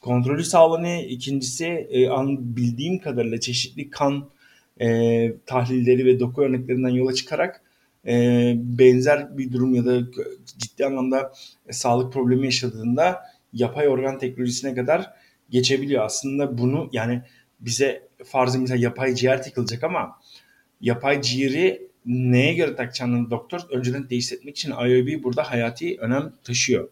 kontrolü 0.00 0.44
sağlanıyor. 0.44 1.02
İkincisi 1.08 1.66
e, 1.66 2.08
an, 2.08 2.56
bildiğim 2.56 2.98
kadarıyla 2.98 3.40
çeşitli 3.40 3.90
kan 3.90 4.28
e, 4.80 5.32
tahlilleri 5.46 6.06
ve 6.06 6.20
doku 6.20 6.42
örneklerinden 6.42 6.88
yola 6.88 7.14
çıkarak 7.14 7.62
e, 8.08 8.54
benzer 8.56 9.38
bir 9.38 9.52
durum 9.52 9.74
ya 9.74 9.84
da 9.84 10.00
ciddi 10.58 10.86
anlamda 10.86 11.32
e, 11.68 11.72
sağlık 11.72 12.12
problemi 12.12 12.44
yaşadığında 12.46 13.22
yapay 13.52 13.88
organ 13.88 14.18
teknolojisine 14.18 14.74
kadar 14.74 15.10
geçebiliyor. 15.50 16.04
Aslında 16.04 16.58
bunu 16.58 16.90
yani 16.92 17.22
bize 17.60 18.08
farzı 18.24 18.58
misal 18.58 18.78
yapay 18.78 19.14
ciğer 19.14 19.42
takılacak 19.42 19.84
ama 19.84 20.20
yapay 20.80 21.22
ciğeri 21.22 21.88
neye 22.06 22.54
göre 22.54 22.76
takacağını 22.76 23.30
doktor 23.30 23.60
önceden 23.70 24.10
değiştirmek 24.10 24.56
için 24.56 24.70
IOB 24.70 25.22
burada 25.22 25.50
hayati 25.50 25.96
önem 26.00 26.32
taşıyor. 26.44 26.88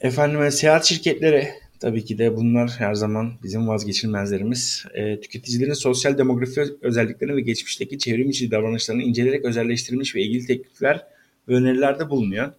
Efendime 0.00 0.50
seyahat 0.50 0.84
şirketleri 0.84 1.48
tabii 1.82 2.04
ki 2.04 2.18
de 2.18 2.36
bunlar 2.36 2.70
her 2.78 2.94
zaman 2.94 3.32
bizim 3.42 3.68
vazgeçilmezlerimiz. 3.68 4.84
E, 4.94 5.20
tüketicilerin 5.20 5.72
sosyal 5.72 6.18
demografi 6.18 6.64
özelliklerini 6.80 7.36
ve 7.36 7.40
geçmişteki 7.40 7.98
çevrim 7.98 8.30
içi 8.30 8.50
davranışlarını 8.50 9.02
inceleyerek 9.02 9.44
özelleştirilmiş 9.44 10.14
ve 10.14 10.22
ilgili 10.22 10.46
teklifler 10.46 11.06
ve 11.48 11.54
önerilerde 11.54 12.10
bulunuyor. 12.10 12.52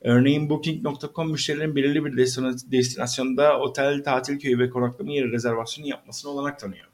Örneğin 0.00 0.50
Booking.com 0.50 1.30
müşterilerin 1.30 1.76
belirli 1.76 2.04
bir 2.04 2.16
destinasyonda 2.72 3.60
otel, 3.60 4.04
tatil 4.04 4.38
köyü 4.38 4.58
ve 4.58 4.70
konaklama 4.70 5.12
yeri 5.12 5.32
rezervasyonu 5.32 5.88
yapmasına 5.88 6.30
olanak 6.30 6.58
tanıyor. 6.58 6.86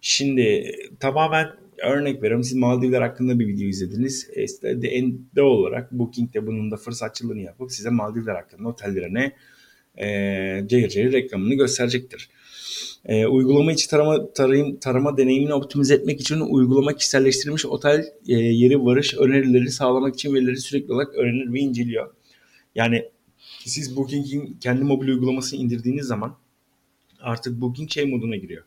Şimdi 0.00 0.72
tamamen 1.00 1.46
örnek 1.82 2.22
veriyorum. 2.22 2.44
Siz 2.44 2.54
Maldivler 2.54 3.02
hakkında 3.02 3.38
bir 3.38 3.48
video 3.48 3.68
izlediniz. 3.68 4.30
E, 4.34 4.82
de, 4.82 5.04
de 5.36 5.42
olarak 5.42 5.92
Booking'de 5.92 6.46
bunun 6.46 6.70
da 6.70 6.76
fırsatçılığını 6.76 7.40
yapıp 7.40 7.72
size 7.72 7.90
Maldivler 7.90 8.34
hakkında 8.34 8.68
otellerine 8.68 9.32
e, 9.96 10.06
cayır 10.66 10.88
cayır 10.88 11.12
reklamını 11.12 11.54
gösterecektir. 11.54 12.28
E, 13.04 13.26
uygulama 13.26 13.72
içi 13.72 13.88
tarama, 13.88 14.32
tarayım, 14.32 14.76
tarama 14.76 15.16
deneyimini 15.16 15.54
optimize 15.54 15.94
etmek 15.94 16.20
için 16.20 16.40
uygulama 16.40 16.96
kişiselleştirilmiş 16.96 17.66
otel 17.66 18.04
e, 18.28 18.34
yeri 18.34 18.84
varış 18.84 19.14
önerileri 19.14 19.70
sağlamak 19.70 20.14
için 20.14 20.34
verileri 20.34 20.56
sürekli 20.56 20.92
olarak 20.92 21.14
öğrenir 21.14 21.52
ve 21.52 21.58
inceliyor. 21.58 22.14
Yani 22.74 23.04
siz 23.64 23.96
Booking'in 23.96 24.56
kendi 24.60 24.84
mobil 24.84 25.08
uygulamasını 25.08 25.60
indirdiğiniz 25.60 26.06
zaman 26.06 26.36
artık 27.20 27.60
Booking 27.60 27.90
şey 27.90 28.04
moduna 28.06 28.36
giriyor. 28.36 28.64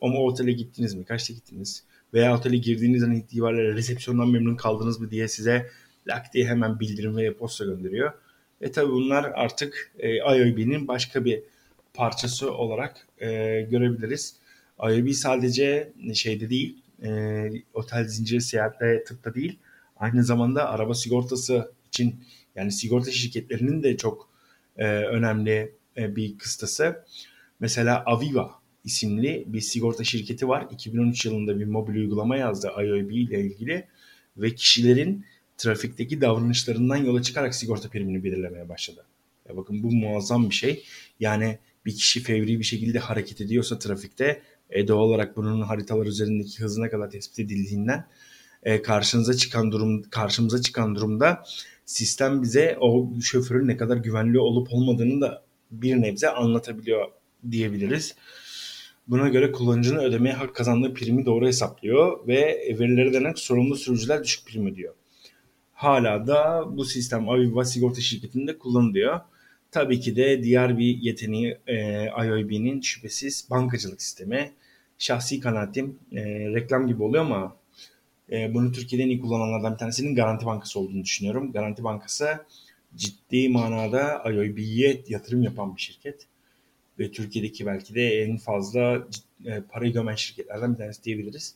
Ama 0.00 0.18
otele 0.18 0.52
gittiniz 0.52 0.94
mi? 0.94 1.04
Kaçta 1.04 1.34
gittiniz? 1.34 1.84
Veya 2.14 2.36
otele 2.36 2.56
girdiğinizden 2.56 3.10
itibaren 3.10 3.76
resepsiyondan 3.76 4.30
memnun 4.30 4.56
kaldınız 4.56 5.00
mı 5.00 5.10
diye 5.10 5.28
size 5.28 5.70
lak 6.06 6.34
diye 6.34 6.46
hemen 6.46 6.80
bildirim 6.80 7.16
ve 7.16 7.34
posta 7.34 7.64
gönderiyor. 7.64 8.12
E 8.60 8.72
tabi 8.72 8.92
bunlar 8.92 9.24
artık 9.34 9.92
e, 9.98 10.16
IOB'nin 10.16 10.88
başka 10.88 11.24
bir 11.24 11.42
parçası 11.94 12.52
olarak 12.52 13.08
e, 13.18 13.26
görebiliriz. 13.70 14.36
IOB 14.80 15.10
sadece 15.10 15.92
şeyde 16.14 16.50
değil, 16.50 16.82
e, 17.02 17.50
otel 17.74 18.04
zinciri 18.04 18.40
seyahatte 18.40 19.04
tıpta 19.04 19.34
değil, 19.34 19.58
aynı 19.96 20.24
zamanda 20.24 20.68
araba 20.68 20.94
sigortası 20.94 21.72
için 21.88 22.24
yani 22.54 22.72
sigorta 22.72 23.10
şirketlerinin 23.10 23.82
de 23.82 23.96
çok 23.96 24.28
e, 24.76 24.86
önemli 24.86 25.74
e, 25.96 26.16
bir 26.16 26.38
kıstası. 26.38 27.04
Mesela 27.60 28.02
Aviva 28.06 28.50
isimli 28.84 29.44
bir 29.46 29.60
sigorta 29.60 30.04
şirketi 30.04 30.48
var. 30.48 30.66
2013 30.70 31.24
yılında 31.24 31.60
bir 31.60 31.64
mobil 31.64 31.94
uygulama 31.94 32.36
yazdı 32.36 32.72
IOB 32.78 33.10
ile 33.10 33.40
ilgili 33.40 33.84
ve 34.36 34.54
kişilerin 34.54 35.24
trafikteki 35.56 36.20
davranışlarından 36.20 36.96
yola 36.96 37.22
çıkarak 37.22 37.54
sigorta 37.54 37.88
primini 37.88 38.24
belirlemeye 38.24 38.68
başladı. 38.68 39.04
Ya 39.48 39.56
bakın 39.56 39.82
bu 39.82 39.92
muazzam 39.92 40.50
bir 40.50 40.54
şey. 40.54 40.84
Yani 41.20 41.58
bir 41.86 41.94
kişi 41.96 42.22
fevri 42.22 42.58
bir 42.58 42.64
şekilde 42.64 42.98
hareket 42.98 43.40
ediyorsa 43.40 43.78
trafikte 43.78 44.42
e, 44.70 44.88
doğal 44.88 44.98
olarak 44.98 45.36
bunun 45.36 45.62
haritalar 45.62 46.06
üzerindeki 46.06 46.58
hızına 46.58 46.90
kadar 46.90 47.10
tespit 47.10 47.38
edildiğinden 47.38 48.06
e, 48.62 48.82
karşınıza 48.82 49.34
çıkan 49.34 49.72
durum 49.72 50.02
karşımıza 50.02 50.60
çıkan 50.60 50.94
durumda 50.94 51.44
sistem 51.84 52.42
bize 52.42 52.76
o 52.80 53.10
şoförün 53.22 53.68
ne 53.68 53.76
kadar 53.76 53.96
güvenli 53.96 54.38
olup 54.38 54.68
olmadığını 54.72 55.20
da 55.20 55.42
bir 55.70 55.96
nebze 55.96 56.30
anlatabiliyor 56.30 57.08
diyebiliriz. 57.50 58.14
Buna 59.08 59.28
göre 59.28 59.52
kullanıcının 59.52 60.04
ödemeye 60.04 60.34
hak 60.34 60.54
kazandığı 60.54 60.94
primi 60.94 61.26
doğru 61.26 61.46
hesaplıyor 61.46 62.26
ve 62.28 62.74
verileri 62.78 63.12
denen 63.12 63.32
sorumlu 63.36 63.76
sürücüler 63.76 64.24
düşük 64.24 64.46
prim 64.46 64.66
ödüyor. 64.66 64.94
Hala 65.76 66.26
da 66.26 66.64
bu 66.76 66.84
sistem 66.84 67.28
Aviva 67.28 67.64
sigorta 67.64 68.00
şirketinde 68.00 68.58
kullanılıyor. 68.58 69.20
Tabii 69.70 70.00
ki 70.00 70.16
de 70.16 70.42
diğer 70.42 70.78
bir 70.78 70.98
yeteneği 70.98 71.58
e, 71.66 72.04
IOB'nin 72.04 72.80
şüphesiz 72.80 73.46
bankacılık 73.50 74.02
sistemi. 74.02 74.52
Şahsi 74.98 75.40
kanaatim 75.40 75.98
e, 76.12 76.24
reklam 76.54 76.86
gibi 76.86 77.02
oluyor 77.02 77.24
ama 77.24 77.56
e, 78.32 78.54
bunu 78.54 78.72
Türkiye'de 78.72 79.04
en 79.04 79.08
iyi 79.08 79.20
kullananlardan 79.20 79.72
bir 79.72 79.78
tanesinin 79.78 80.14
Garanti 80.14 80.46
Bankası 80.46 80.80
olduğunu 80.80 81.04
düşünüyorum. 81.04 81.52
Garanti 81.52 81.84
Bankası 81.84 82.44
ciddi 82.94 83.48
manada 83.48 84.22
IOB'ye 84.30 85.02
yatırım 85.08 85.42
yapan 85.42 85.76
bir 85.76 85.80
şirket. 85.80 86.26
Ve 86.98 87.12
Türkiye'deki 87.12 87.66
belki 87.66 87.94
de 87.94 88.22
en 88.22 88.36
fazla 88.36 89.06
e, 89.44 89.60
parayı 89.60 89.92
gömen 89.92 90.14
şirketlerden 90.14 90.72
bir 90.72 90.78
tanesi 90.78 91.04
diyebiliriz. 91.04 91.54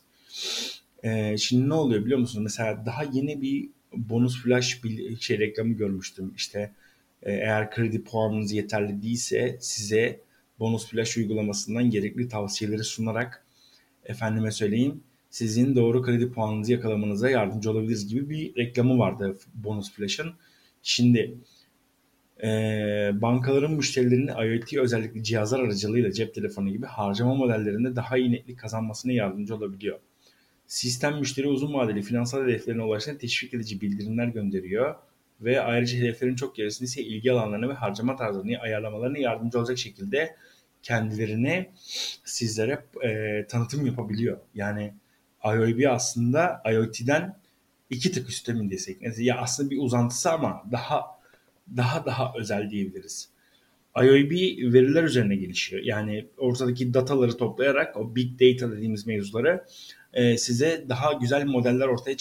E, 1.03 1.37
şimdi 1.37 1.69
ne 1.69 1.73
oluyor 1.73 2.05
biliyor 2.05 2.19
musunuz? 2.19 2.43
Mesela 2.43 2.85
daha 2.85 3.03
yeni 3.03 3.41
bir 3.41 3.69
bonus 3.93 4.43
flash 4.43 4.83
bir 4.83 5.19
şey 5.19 5.39
reklamı 5.39 5.73
görmüştüm. 5.73 6.33
İşte 6.37 6.71
e, 7.23 7.31
eğer 7.33 7.71
kredi 7.71 8.03
puanınız 8.03 8.51
yeterli 8.51 9.01
değilse 9.01 9.57
size 9.59 10.19
bonus 10.59 10.87
flash 10.87 11.17
uygulamasından 11.17 11.89
gerekli 11.89 12.27
tavsiyeleri 12.27 12.83
sunarak 12.83 13.45
efendime 14.05 14.51
söyleyeyim 14.51 15.03
sizin 15.31 15.75
doğru 15.75 16.01
kredi 16.01 16.31
puanınızı 16.31 16.71
yakalamanıza 16.71 17.29
yardımcı 17.29 17.71
olabiliriz 17.71 18.07
gibi 18.07 18.29
bir 18.29 18.55
reklamı 18.55 18.99
vardı 18.99 19.37
bonus 19.53 19.91
flash'ın. 19.91 20.33
Şimdi 20.83 21.37
e, 22.43 22.47
bankaların 23.13 23.71
müşterilerinin 23.73 24.27
IoT 24.27 24.73
özellikle 24.73 25.23
cihazlar 25.23 25.59
aracılığıyla 25.59 26.11
cep 26.11 26.35
telefonu 26.35 26.69
gibi 26.69 26.85
harcama 26.85 27.35
modellerinde 27.35 27.95
daha 27.95 28.17
iyi 28.17 28.31
netlik 28.31 28.59
kazanmasına 28.59 29.11
yardımcı 29.11 29.55
olabiliyor. 29.55 29.99
Sistem 30.71 31.19
müşteri 31.19 31.47
uzun 31.47 31.73
vadeli 31.73 32.01
finansal 32.01 32.43
hedeflerine 32.43 32.83
ulaşan 32.83 33.17
teşvik 33.17 33.53
edici 33.53 33.81
bildirimler 33.81 34.27
gönderiyor 34.27 34.95
ve 35.41 35.61
ayrıca 35.61 35.97
hedeflerin 35.97 36.35
çok 36.35 36.55
gerisinde 36.55 36.85
ise 36.85 37.01
ilgi 37.01 37.31
alanlarını 37.31 37.69
ve 37.69 37.73
harcama 37.73 38.15
tarzlarını 38.15 38.57
ayarlamalarına 38.57 39.17
yardımcı 39.17 39.59
olacak 39.59 39.77
şekilde 39.77 40.35
kendilerine 40.83 41.71
sizlere 42.25 42.85
e, 43.03 43.45
tanıtım 43.47 43.85
yapabiliyor. 43.85 44.37
Yani 44.55 44.93
IoT 45.45 45.85
aslında 45.89 46.63
IoT'den 46.71 47.37
iki 47.89 48.11
tık 48.11 48.29
üstte 48.29 48.69
desek? 48.71 48.97
Ya 49.17 49.37
aslında 49.37 49.69
bir 49.69 49.77
uzantısı 49.77 50.31
ama 50.31 50.63
daha 50.71 51.05
daha 51.77 52.05
daha 52.05 52.33
özel 52.37 52.69
diyebiliriz. 52.69 53.29
IOB 53.95 54.31
veriler 54.73 55.03
üzerine 55.03 55.35
gelişiyor. 55.35 55.83
Yani 55.83 56.27
ortadaki 56.37 56.93
dataları 56.93 57.37
toplayarak 57.37 57.97
o 57.97 58.15
big 58.15 58.33
data 58.33 58.71
dediğimiz 58.71 59.07
mevzuları 59.07 59.65
e, 60.13 60.37
size 60.37 60.85
daha 60.89 61.13
güzel 61.13 61.45
modeller 61.45 61.87
ortaya 61.87 62.17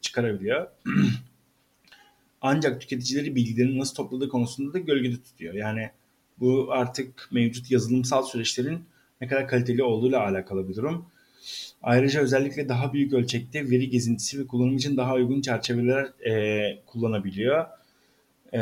çıkarabiliyor. 0.00 0.66
Ancak 2.40 2.80
tüketicileri 2.80 3.34
bilgilerini 3.34 3.78
nasıl 3.78 3.94
topladığı 3.94 4.28
konusunda 4.28 4.72
da 4.72 4.78
gölgede 4.78 5.22
tutuyor. 5.22 5.54
Yani 5.54 5.90
bu 6.40 6.68
artık 6.70 7.28
mevcut 7.32 7.70
yazılımsal 7.70 8.22
süreçlerin 8.22 8.84
ne 9.20 9.28
kadar 9.28 9.48
kaliteli 9.48 9.82
olduğuyla 9.82 10.20
alakalı 10.20 10.68
bir 10.68 10.76
durum. 10.76 11.06
Ayrıca 11.82 12.20
özellikle 12.20 12.68
daha 12.68 12.92
büyük 12.92 13.12
ölçekte 13.12 13.70
veri 13.70 13.90
gezintisi 13.90 14.40
ve 14.40 14.46
kullanım 14.46 14.76
için 14.76 14.96
daha 14.96 15.14
uygun 15.14 15.40
çerçeveler 15.40 16.04
e, 16.30 16.62
kullanabiliyor. 16.86 17.66
E, 18.52 18.60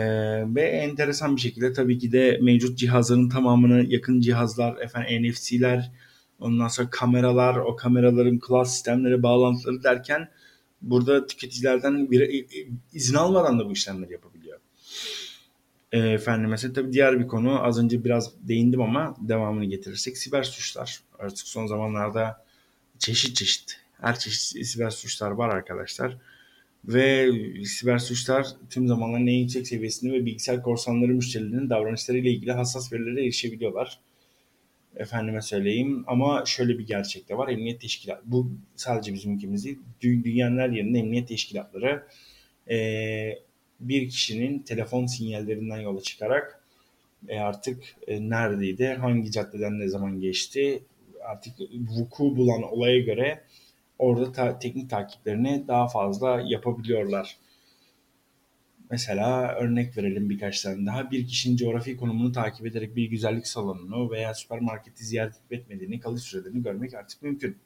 ve 0.55 0.63
enteresan 0.63 1.37
bir 1.37 1.41
şekilde 1.41 1.73
tabii 1.73 1.99
ki 1.99 2.13
de 2.13 2.39
mevcut 2.43 2.79
cihazların 2.79 3.29
tamamını 3.29 3.85
yakın 3.89 4.21
cihazlar, 4.21 4.77
efendim 4.77 5.31
NFC'ler, 5.31 5.91
ondan 6.41 6.69
sonra 6.69 6.91
kameralar, 6.91 7.57
o 7.57 7.77
kameraların 7.77 8.41
cloud 8.47 8.67
sistemleri, 8.67 9.23
bağlantıları 9.23 9.83
derken 9.83 10.29
burada 10.83 11.27
tüketicilerden 11.27 12.11
bir 12.11 12.47
izin 12.93 13.15
almadan 13.15 13.59
da 13.59 13.67
bu 13.67 13.73
işlemleri 13.73 14.13
yapabiliyor. 14.13 14.59
E, 15.93 15.99
efendim 15.99 16.51
mesela 16.51 16.73
tabii 16.73 16.93
diğer 16.93 17.21
bir 17.21 17.29
konu 17.29 17.65
az 17.65 17.79
önce 17.79 18.05
biraz 18.05 18.49
değindim 18.49 18.81
ama 18.81 19.17
devamını 19.21 19.65
getirirsek 19.65 20.19
siber 20.19 20.43
suçlar. 20.43 21.01
Artık 21.19 21.47
son 21.47 21.67
zamanlarda 21.67 22.45
çeşit 22.99 23.37
çeşit 23.37 23.81
her 24.01 24.19
çeşit 24.19 24.67
siber 24.67 24.91
suçlar 24.91 25.31
var 25.31 25.49
arkadaşlar. 25.49 26.17
Ve 26.85 27.31
siber 27.65 27.99
suçlar 27.99 28.47
tüm 28.71 28.89
zamanların 28.89 29.27
en 29.27 29.33
yüksek 29.33 29.67
seviyesinde 29.67 30.13
ve 30.13 30.27
bilgisayar 30.27 30.63
korsanları 30.63 31.13
müşterilerinin 31.13 31.71
davranışlarıyla 31.71 32.31
ilgili 32.31 32.53
hassas 32.53 32.93
verilere 32.93 33.23
erişebiliyorlar. 33.23 34.01
Efendime 34.97 35.43
söyleyeyim 35.43 36.05
ama 36.07 36.45
şöyle 36.47 36.79
bir 36.79 36.87
gerçek 36.87 37.29
de 37.29 37.39
var. 37.39 37.49
Emniyet 37.49 37.81
teşkilat 37.81 38.23
bu 38.25 38.51
sadece 38.77 39.15
bizim 39.15 39.35
ülkemiz 39.35 39.65
değil. 39.65 39.79
Dünyanın 40.01 40.59
her 40.59 40.69
yerinde 40.71 40.99
emniyet 40.99 41.29
teşkilatları 41.29 42.07
e, 42.71 42.79
bir 43.81 44.09
kişinin 44.09 44.59
telefon 44.59 45.07
sinyallerinden 45.07 45.81
yola 45.81 46.01
çıkarak 46.01 46.61
e, 47.29 47.39
artık 47.39 47.85
e, 48.07 48.31
neredeydi, 48.31 48.87
hangi 48.89 49.31
caddeden 49.31 49.81
ne 49.81 49.89
zaman 49.89 50.21
geçti, 50.21 50.83
artık 51.25 51.55
vuku 51.99 52.37
bulan 52.37 52.63
olaya 52.63 52.99
göre 52.99 53.41
orada 53.99 54.33
ta- 54.33 54.59
teknik 54.59 54.91
takiplerini 54.91 55.65
daha 55.69 55.89
fazla 55.89 56.43
yapabiliyorlar. 56.47 57.37
Mesela 58.91 59.55
örnek 59.55 59.97
verelim 59.97 60.31
birkaç 60.31 60.63
tane 60.63 60.87
daha. 60.87 61.11
Bir 61.11 61.27
kişinin 61.27 61.57
coğrafi 61.57 61.97
konumunu 61.97 62.33
takip 62.33 62.67
ederek 62.67 62.97
bir 62.97 63.05
güzellik 63.11 63.47
salonunu 63.47 64.11
veya 64.11 64.35
süpermarketi 64.35 65.05
ziyaret 65.05 65.35
etmediğini, 65.51 66.01
kalış 66.01 66.23
sürelerini 66.23 66.63
görmek 66.63 66.95
artık 66.95 67.23
mümkün. 67.23 67.57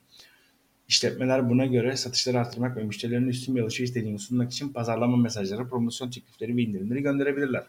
İşletmeler 0.88 1.50
buna 1.50 1.66
göre 1.66 1.96
satışları 1.96 2.38
artırmak 2.38 2.76
ve 2.76 2.82
müşterilerin 2.82 3.28
üstün 3.28 3.56
bir 3.56 3.60
alışveriş 3.60 3.94
deneyimi 3.94 4.18
sunmak 4.18 4.52
için 4.52 4.68
pazarlama 4.68 5.16
mesajları, 5.16 5.68
promosyon 5.68 6.10
teklifleri 6.10 6.56
ve 6.56 6.62
indirimleri 6.62 7.02
gönderebilirler. 7.02 7.64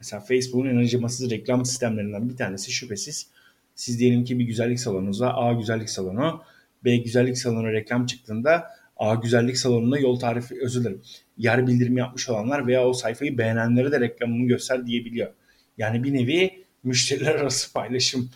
Mesela 0.00 0.20
Facebook'un 0.20 0.68
en 0.68 0.76
acımasız 0.76 1.30
reklam 1.30 1.64
sistemlerinden 1.64 2.28
bir 2.28 2.36
tanesi 2.36 2.72
şüphesiz. 2.72 3.26
Siz 3.74 3.98
diyelim 3.98 4.24
ki 4.24 4.38
bir 4.38 4.44
güzellik 4.44 4.80
salonunuzda 4.80 5.34
A 5.34 5.52
güzellik 5.52 5.90
salonu, 5.90 6.42
B 6.84 6.96
güzellik 6.96 7.38
salonu 7.38 7.72
reklam 7.72 8.06
çıktığında 8.06 8.66
A 8.96 9.14
güzellik 9.14 9.58
salonunda 9.58 9.98
yol 9.98 10.18
tarifi 10.18 10.54
özür 10.62 10.80
dilerim. 10.80 11.02
Yer 11.38 11.66
bildirimi 11.66 11.98
yapmış 12.00 12.28
olanlar 12.28 12.66
veya 12.66 12.88
o 12.88 12.92
sayfayı 12.92 13.38
beğenenlere 13.38 13.92
de 13.92 14.00
reklamını 14.00 14.46
göster 14.46 14.86
diyebiliyor. 14.86 15.32
Yani 15.78 16.04
bir 16.04 16.14
nevi 16.14 16.64
müşteriler 16.82 17.34
arası 17.34 17.72
paylaşım, 17.72 18.30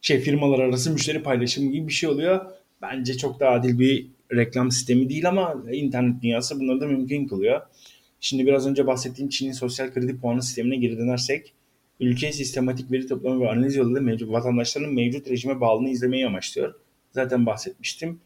şey 0.00 0.20
firmalar 0.20 0.58
arası 0.58 0.92
müşteri 0.92 1.22
paylaşımı 1.22 1.72
gibi 1.72 1.88
bir 1.88 1.92
şey 1.92 2.08
oluyor. 2.08 2.46
Bence 2.82 3.16
çok 3.16 3.40
da 3.40 3.50
adil 3.50 3.78
bir 3.78 4.06
reklam 4.32 4.70
sistemi 4.70 5.08
değil 5.08 5.28
ama 5.28 5.62
internet 5.72 6.22
dünyası 6.22 6.60
bunları 6.60 6.80
da 6.80 6.86
mümkün 6.86 7.26
kılıyor. 7.26 7.60
Şimdi 8.20 8.46
biraz 8.46 8.66
önce 8.66 8.86
bahsettiğim 8.86 9.28
Çin'in 9.28 9.52
sosyal 9.52 9.92
kredi 9.92 10.18
puanı 10.18 10.42
sistemine 10.42 10.76
geri 10.76 10.98
dönersek, 10.98 11.52
ülke 12.00 12.32
sistematik 12.32 12.92
veri 12.92 13.06
toplama 13.06 13.40
ve 13.40 13.50
analiz 13.50 13.76
yoluyla 13.76 14.00
mevcut, 14.00 14.32
vatandaşların 14.32 14.94
mevcut 14.94 15.30
rejime 15.30 15.60
bağlılığını 15.60 15.90
izlemeyi 15.90 16.26
amaçlıyor. 16.26 16.74
Zaten 17.12 17.46
bahsetmiştim. 17.46 18.20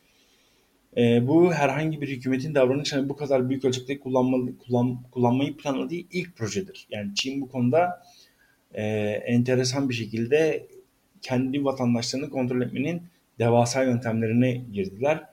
E, 0.96 1.28
bu 1.28 1.52
herhangi 1.52 2.00
bir 2.00 2.08
hükümetin 2.08 2.54
davranışını 2.54 3.08
bu 3.08 3.16
kadar 3.16 3.48
büyük 3.48 3.64
ölçekte 3.64 4.00
kullanma, 4.00 4.38
kullan, 4.66 5.02
kullanmayı 5.10 5.56
planladığı 5.56 5.94
ilk 5.94 6.36
projedir. 6.36 6.86
Yani 6.90 7.14
Çin 7.14 7.40
bu 7.40 7.48
konuda 7.48 8.02
e, 8.74 8.82
enteresan 9.26 9.88
bir 9.88 9.94
şekilde 9.94 10.66
kendi 11.22 11.64
vatandaşlarını 11.64 12.30
kontrol 12.30 12.62
etmenin 12.62 13.02
devasa 13.38 13.82
yöntemlerine 13.82 14.62
girdiler. 14.72 15.24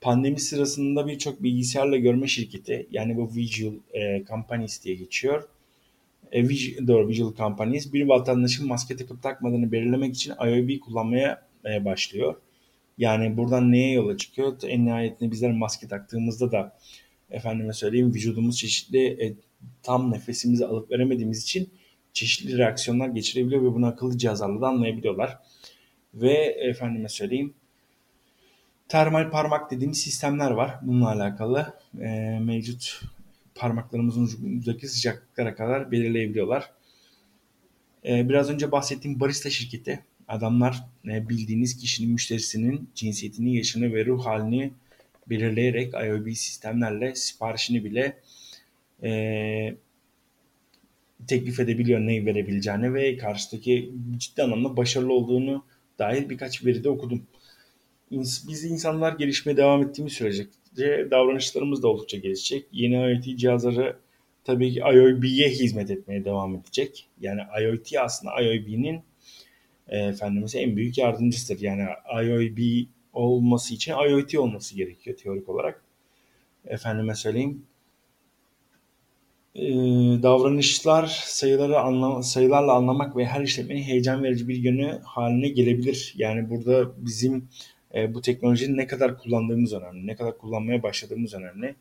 Pandemi 0.00 0.40
sırasında 0.40 1.06
birçok 1.06 1.42
bilgisayarla 1.42 1.96
görme 1.96 2.26
şirketi 2.26 2.86
yani 2.90 3.16
bu 3.16 3.34
Visual 3.36 3.74
e, 3.92 4.24
Companies 4.24 4.84
diye 4.84 4.94
geçiyor. 4.94 5.48
E, 6.32 6.48
Visual, 6.48 6.86
doğru 6.86 7.08
Visual 7.08 7.34
Companies 7.34 7.92
bir 7.92 8.08
vatandaşın 8.08 8.68
maske 8.68 8.96
takıp 8.96 9.22
takmadığını 9.22 9.72
belirlemek 9.72 10.14
için 10.14 10.32
IOB 10.32 10.80
kullanmaya 10.80 11.42
e, 11.64 11.84
başlıyor. 11.84 12.34
Yani 12.98 13.36
buradan 13.36 13.72
neye 13.72 13.92
yola 13.92 14.16
çıkıyor? 14.16 14.58
En 14.62 14.86
nihayetinde 14.86 15.30
bizler 15.30 15.52
maske 15.52 15.88
taktığımızda 15.88 16.52
da 16.52 16.78
efendime 17.30 17.72
söyleyeyim 17.72 18.14
vücudumuz 18.14 18.58
çeşitli 18.58 19.06
e, 19.06 19.34
tam 19.82 20.12
nefesimizi 20.12 20.66
alıp 20.66 20.90
veremediğimiz 20.90 21.42
için 21.42 21.70
çeşitli 22.12 22.58
reaksiyonlar 22.58 23.08
geçirebiliyor 23.08 23.62
ve 23.62 23.74
bunu 23.74 23.86
akıllı 23.86 24.18
cihazlarla 24.18 24.60
da 24.60 24.68
anlayabiliyorlar. 24.68 25.38
Ve 26.14 26.34
efendime 26.44 27.08
söyleyeyim 27.08 27.54
termal 28.88 29.30
parmak 29.30 29.70
dediğimiz 29.70 29.98
sistemler 29.98 30.50
var 30.50 30.78
bununla 30.82 31.08
alakalı. 31.08 31.74
E, 32.00 32.38
mevcut 32.42 33.00
parmaklarımızın 33.54 34.24
ucundaki 34.24 34.88
sıcaklıklara 34.88 35.54
kadar 35.54 35.90
belirleyebiliyorlar. 35.90 36.70
E, 38.04 38.28
biraz 38.28 38.50
önce 38.50 38.72
bahsettiğim 38.72 39.20
barista 39.20 39.50
şirketi 39.50 40.04
adamlar 40.28 40.84
e, 41.04 41.28
bildiğiniz 41.28 41.76
kişinin 41.76 42.12
müşterisinin 42.12 42.90
cinsiyetini, 42.94 43.56
yaşını 43.56 43.94
ve 43.94 44.06
ruh 44.06 44.26
halini 44.26 44.72
belirleyerek 45.30 45.94
IOB 45.94 46.32
sistemlerle 46.32 47.14
siparişini 47.14 47.84
bile 47.84 48.18
e, 49.02 49.74
teklif 51.26 51.60
edebiliyor 51.60 52.00
ne 52.00 52.26
verebileceğini 52.26 52.94
ve 52.94 53.16
karşıdaki 53.16 53.92
ciddi 54.18 54.42
anlamda 54.42 54.76
başarılı 54.76 55.12
olduğunu 55.12 55.64
dair 55.98 56.28
birkaç 56.28 56.64
veride 56.64 56.88
okudum. 56.88 57.22
Biz 58.10 58.64
insanlar 58.64 59.12
gelişmeye 59.12 59.56
devam 59.56 59.82
ettiğimiz 59.82 60.12
sürece 60.12 60.46
davranışlarımız 61.10 61.82
da 61.82 61.88
oldukça 61.88 62.18
gelişecek. 62.18 62.66
Yeni 62.72 62.94
IoT 62.94 63.38
cihazları 63.38 63.96
tabii 64.44 64.72
ki 64.72 64.78
IoB'ye 64.78 65.48
hizmet 65.48 65.90
etmeye 65.90 66.24
devam 66.24 66.54
edecek. 66.54 67.08
Yani 67.20 67.40
IoT 67.62 67.96
aslında 68.00 68.40
IoB'nin 68.40 69.00
e, 69.88 69.98
efendimiz 69.98 70.54
en 70.54 70.76
büyük 70.76 70.98
yardımcısıdır. 70.98 71.60
Yani 71.60 71.82
IoB 72.22 72.86
olması 73.12 73.74
için 73.74 73.92
IoT 73.92 74.34
olması 74.34 74.76
gerekiyor 74.76 75.16
teorik 75.16 75.48
olarak. 75.48 75.82
Efendime 76.66 77.14
söyleyeyim. 77.14 77.62
Ee, 79.54 79.62
davranışlar 80.22 81.06
sayıları 81.24 81.80
anlam 81.80 82.22
sayılarla 82.22 82.72
anlamak 82.72 83.16
ve 83.16 83.24
her 83.26 83.42
işletmenin 83.42 83.82
heyecan 83.82 84.22
verici 84.22 84.48
bir 84.48 84.56
yönü 84.56 84.98
haline 85.04 85.48
gelebilir. 85.48 86.14
Yani 86.16 86.50
burada 86.50 87.04
bizim 87.06 87.48
e, 87.94 88.14
bu 88.14 88.20
teknolojinin 88.20 88.76
ne 88.76 88.86
kadar 88.86 89.18
kullandığımız 89.18 89.72
önemli, 89.72 90.06
ne 90.06 90.16
kadar 90.16 90.38
kullanmaya 90.38 90.82
başladığımız 90.82 91.34
önemli. 91.34 91.74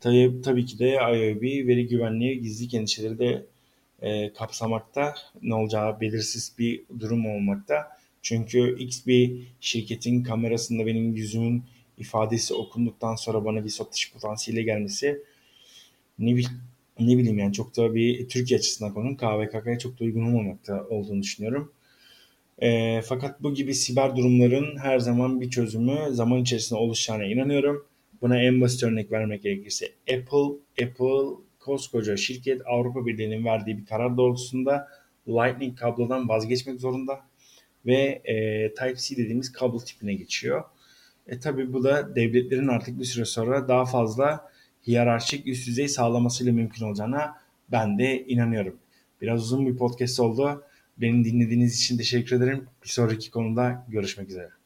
Tabii, 0.00 0.40
tabii 0.44 0.66
ki 0.66 0.78
de 0.78 0.90
IoB 0.90 1.42
veri 1.68 1.88
güvenliği, 1.88 2.40
gizlilik 2.40 2.74
endişeleri 2.74 3.18
de 3.18 3.46
e, 4.02 4.32
kapsamakta, 4.32 5.14
ne 5.42 5.54
olacağı 5.54 6.00
belirsiz 6.00 6.52
bir 6.58 6.82
durum 7.00 7.26
olmakta. 7.26 7.98
Çünkü 8.22 8.78
X 8.78 9.06
bir 9.06 9.42
şirketin 9.60 10.22
kamerasında 10.22 10.86
benim 10.86 11.14
yüzümün 11.14 11.64
ifadesi 11.98 12.54
okunduktan 12.54 13.14
sonra 13.14 13.44
bana 13.44 13.64
bir 13.64 13.68
satış 13.68 14.12
potansiyeli 14.12 14.64
gelmesi 14.64 15.22
ne, 16.18 16.36
bil, 16.36 16.46
ne 17.00 17.18
bileyim 17.18 17.38
yani 17.38 17.52
çok 17.52 17.76
da 17.76 17.94
bir 17.94 18.28
Türkiye 18.28 18.58
açısından 18.58 18.94
konunun 18.94 19.14
KVKK'ya 19.14 19.78
çok 19.78 20.00
da 20.00 20.04
uygun 20.04 20.22
olmamakta 20.22 20.86
olduğunu 20.88 21.22
düşünüyorum. 21.22 21.72
E, 22.58 23.00
fakat 23.02 23.42
bu 23.42 23.54
gibi 23.54 23.74
siber 23.74 24.16
durumların 24.16 24.76
her 24.76 24.98
zaman 24.98 25.40
bir 25.40 25.50
çözümü 25.50 25.98
zaman 26.10 26.40
içerisinde 26.40 26.78
oluşacağına 26.78 27.24
inanıyorum. 27.24 27.86
Buna 28.22 28.42
en 28.42 28.60
basit 28.60 28.82
örnek 28.82 29.12
vermek 29.12 29.42
gerekirse 29.42 29.86
Apple, 30.02 30.84
Apple 30.84 31.42
koskoca 31.68 32.16
şirket 32.16 32.62
Avrupa 32.66 33.06
Birliği'nin 33.06 33.44
verdiği 33.44 33.78
bir 33.78 33.86
karar 33.86 34.16
doğrultusunda 34.16 34.88
Lightning 35.28 35.78
kablodan 35.78 36.28
vazgeçmek 36.28 36.80
zorunda 36.80 37.20
ve 37.86 38.22
e, 38.24 38.68
Type-C 38.74 39.16
dediğimiz 39.16 39.52
kablo 39.52 39.78
tipine 39.78 40.14
geçiyor. 40.14 40.64
E 41.26 41.40
tabi 41.40 41.72
bu 41.72 41.84
da 41.84 42.16
devletlerin 42.16 42.68
artık 42.68 42.98
bir 43.00 43.04
süre 43.04 43.24
sonra 43.24 43.68
daha 43.68 43.84
fazla 43.84 44.50
hiyerarşik 44.86 45.46
üst 45.46 45.66
düzey 45.68 45.88
sağlamasıyla 45.88 46.52
mümkün 46.52 46.84
olacağına 46.84 47.34
ben 47.72 47.98
de 47.98 48.26
inanıyorum. 48.26 48.76
Biraz 49.20 49.42
uzun 49.42 49.66
bir 49.66 49.76
podcast 49.76 50.20
oldu. 50.20 50.62
Beni 50.96 51.24
dinlediğiniz 51.24 51.80
için 51.80 51.98
teşekkür 51.98 52.36
ederim. 52.36 52.66
Bir 52.84 52.88
sonraki 52.88 53.30
konuda 53.30 53.86
görüşmek 53.88 54.28
üzere. 54.28 54.57